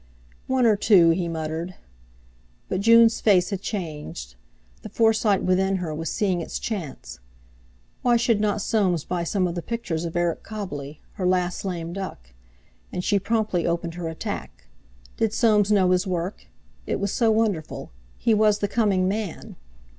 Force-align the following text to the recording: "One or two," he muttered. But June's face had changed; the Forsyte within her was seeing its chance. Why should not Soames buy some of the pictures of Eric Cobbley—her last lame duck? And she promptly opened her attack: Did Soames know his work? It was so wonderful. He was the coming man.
"One 0.47 0.65
or 0.65 0.75
two," 0.75 1.11
he 1.11 1.27
muttered. 1.27 1.75
But 2.69 2.81
June's 2.81 3.21
face 3.21 3.51
had 3.51 3.61
changed; 3.61 4.33
the 4.81 4.89
Forsyte 4.89 5.43
within 5.43 5.75
her 5.75 5.93
was 5.93 6.09
seeing 6.09 6.41
its 6.41 6.57
chance. 6.57 7.19
Why 8.01 8.17
should 8.17 8.41
not 8.41 8.63
Soames 8.63 9.03
buy 9.03 9.23
some 9.23 9.45
of 9.47 9.53
the 9.53 9.61
pictures 9.61 10.03
of 10.03 10.15
Eric 10.15 10.41
Cobbley—her 10.41 11.27
last 11.27 11.63
lame 11.63 11.93
duck? 11.93 12.33
And 12.91 13.03
she 13.03 13.19
promptly 13.19 13.67
opened 13.67 13.93
her 13.93 14.07
attack: 14.07 14.63
Did 15.17 15.33
Soames 15.35 15.71
know 15.71 15.91
his 15.91 16.07
work? 16.07 16.47
It 16.87 16.99
was 16.99 17.13
so 17.13 17.29
wonderful. 17.29 17.91
He 18.17 18.33
was 18.33 18.57
the 18.57 18.67
coming 18.67 19.07
man. 19.07 19.55